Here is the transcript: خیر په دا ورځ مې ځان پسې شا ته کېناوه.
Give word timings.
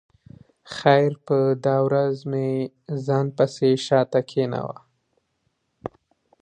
خیر 0.75 1.11
په 1.25 1.37
دا 1.65 1.77
ورځ 1.87 2.15
مې 2.31 2.49
ځان 3.05 3.25
پسې 3.37 3.69
شا 3.85 4.01
ته 4.11 4.19
کېناوه. 4.29 4.77